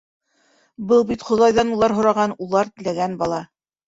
Был 0.91 1.03
бит 1.11 1.25
Хоҙайҙан 1.27 1.69
улар 1.75 1.93
һораған, 1.97 2.33
улар 2.47 2.73
теләгән 2.79 3.15
бала! 3.21 3.43